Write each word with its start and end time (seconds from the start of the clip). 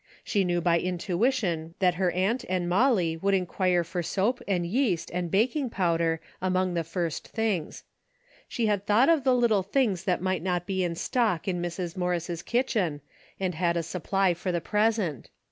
She 0.23 0.43
knew 0.43 0.61
by 0.61 0.79
intuition 0.79 1.75
that 1.77 1.93
her 1.93 2.09
aunt 2.09 2.43
and 2.49 2.67
Molly 2.67 3.17
would 3.17 3.35
enquire 3.35 3.83
for 3.83 4.01
soap 4.01 4.41
and 4.47 4.65
yeast 4.65 5.11
and 5.13 5.29
baking 5.29 5.69
powder 5.69 6.19
among 6.41 6.73
the 6.73 6.83
first 6.83 7.27
things. 7.27 7.83
She 8.47 8.65
had 8.65 8.87
thought 8.87 9.09
of 9.09 9.23
the 9.23 9.35
little 9.35 9.61
things 9.61 10.05
that 10.05 10.19
might 10.19 10.41
not 10.41 10.65
be 10.65 10.83
in 10.83 10.95
stock 10.95 11.47
in 11.47 11.61
Mrs. 11.61 11.95
Morris' 11.95 12.41
kitchen 12.41 13.01
and 13.39 13.53
had 13.53 13.77
a 13.77 13.83
supply 13.83 14.33
for 14.33 14.51
the 14.51 14.59
present. 14.59 15.29